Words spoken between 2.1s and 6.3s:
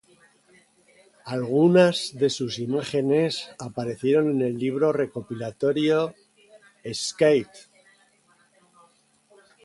de sus imágenes aparecieron en el libro recopilatorio